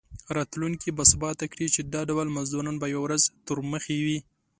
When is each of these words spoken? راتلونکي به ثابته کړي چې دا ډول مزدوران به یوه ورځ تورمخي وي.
راتلونکي 0.37 0.89
به 0.97 1.03
ثابته 1.11 1.45
کړي 1.51 1.67
چې 1.75 1.81
دا 1.93 2.01
ډول 2.09 2.27
مزدوران 2.37 2.75
به 2.79 2.87
یوه 2.93 3.01
ورځ 3.05 3.23
تورمخي 3.45 3.99
وي. 4.05 4.19